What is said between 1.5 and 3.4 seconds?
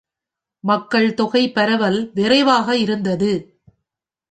பரவல் விரைவாக இருந்தது.